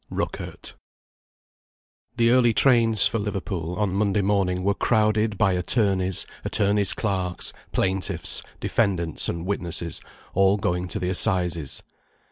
RÜCKERT. 0.11 0.73
The 2.17 2.31
early 2.31 2.55
trains 2.55 3.05
for 3.05 3.19
Liverpool, 3.19 3.75
on 3.75 3.93
Monday 3.93 4.23
morning, 4.23 4.63
were 4.63 4.73
crowded 4.73 5.37
by 5.37 5.51
attorneys, 5.53 6.25
attorneys' 6.43 6.93
clerks, 6.93 7.53
plaintiffs, 7.71 8.41
defendants, 8.59 9.29
and 9.29 9.45
witnesses, 9.45 10.01
all 10.33 10.57
going 10.57 10.87
to 10.87 10.97
the 10.97 11.09
Assizes. 11.11 11.83